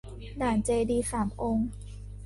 [0.41, 1.67] ด่านเจดีย์สามองค์